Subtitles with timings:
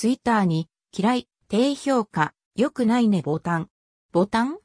[0.00, 3.68] ツイッターに、嫌い、低評価、良くないねボタン。
[4.12, 4.58] ボタン？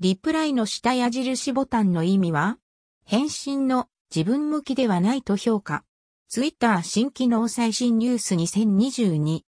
[0.00, 2.58] リプライの下矢印ボタンの意味は？
[3.04, 5.84] 返信の自分向きではないと評価。
[6.28, 9.42] ツイッター新機能最新ニュース2022。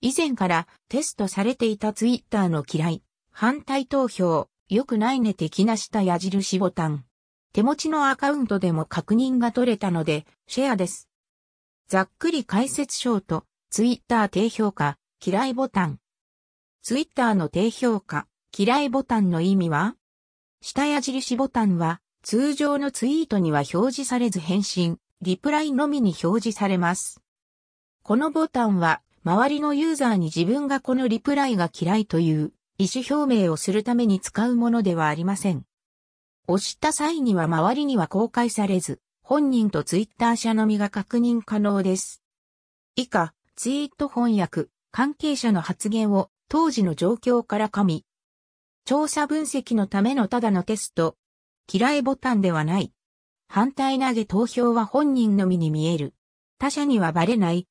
[0.00, 7.04] 以前からテストされていたツイッターの嫌い、反対投票、良くないね的な下矢印ボタン。
[7.52, 11.08] 手持ちのアカウントでも確認が取れたので、シェアです。
[11.86, 13.44] ざっくり解説ショート、
[13.76, 15.98] ツイッター低評価、嫌いボタン。
[16.82, 18.26] ツイッターの低評価、
[18.56, 19.96] 嫌いボタンの意味は？
[20.62, 27.20] 下矢印ボタンは通常のツイートには表示されず返信、リプライのみに表示されます。
[28.02, 35.66] このボタンは周りのユーザーに自分がこのリプライが嫌いという意思表明をするために使うものではありません。
[36.48, 42.22] 押した際には周りには公開されず、本人とツイッター社のみが確認可能です。
[42.98, 48.04] 以下、ツイート翻訳、関係者の発言を当時の状況から加味。
[48.84, 51.16] 調査分析のためのただのテスト。
[51.72, 52.92] 嫌いボタンではない。
[53.48, 56.12] 反対投げ投票は本人のみに見える。
[56.58, 57.66] 他者にはバレない。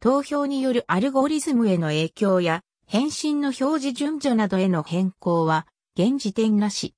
[0.00, 5.66] 投票によるアルゴリズムへの影響や返信の表示順序などへの変更は
[5.98, 6.94] 現時点なし。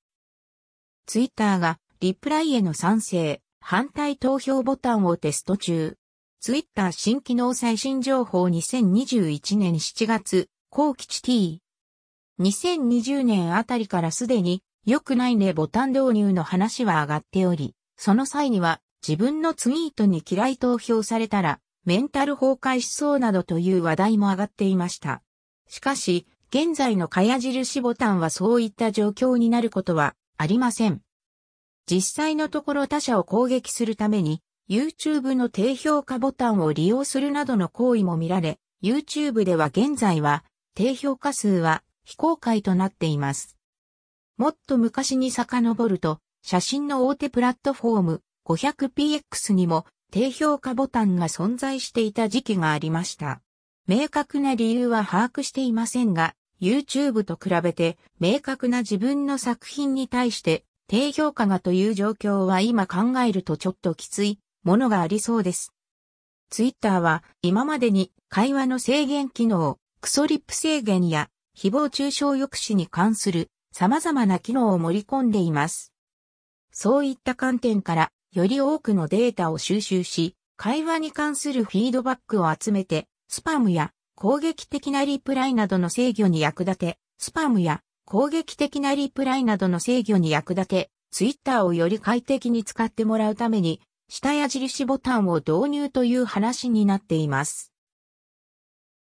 [1.06, 5.96] ツイッターがリプライへの賛成、反対投票ボタンをテスト中。
[6.40, 11.60] ツイッター新機能最新情報2021年7月、後期 T。
[12.38, 25.22] 2020年あたりからすでに良くないねボタン導入の話は上がっており、その際には自分のツイートに嫌い投票されたらメンタル崩壊しそうなどという話題も上がっていました。
[25.68, 31.00] しかし、現在のかや印ボタンはそういった状況になることはありません。
[31.90, 43.56] 実際のところ他者を攻撃するために YouTube の低評価ボタンを利用するなどの行為も見られ、YouTube では現在は低評価数は非公開となっています。
[44.36, 53.40] もっと昔に遡ると、写真の大手プラットフォーム 500px にも低評価ボタンが存在していた時期がありました。
[53.86, 65.72] 明確な理由は把握していませんが、YouTube と比べて明確な自分の作品に対して低評価がという状況は今考えるとちょっときついものがありそうです。
[66.50, 75.94] Twitter は今までに会話の制限機能、クソリップ制限や誹謗中傷抑止に関する様々な機能を盛り込んでいます。
[76.70, 93.80] そういった観点からより多くのデータを収集し、会話に関するフィードバックを集めて、スパムや攻撃的なリプライなどの制御に役立て、スパムや攻撃的なリプライなどの制御に役立て、ツイッターをより快適に使ってもらうために、
[94.10, 97.74] 下矢印ボタンを導入という話になっています。